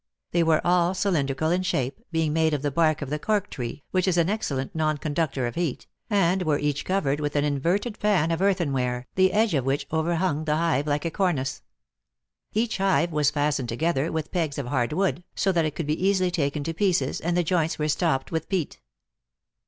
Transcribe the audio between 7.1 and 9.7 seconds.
with an inverted pan of earthenware, the edge of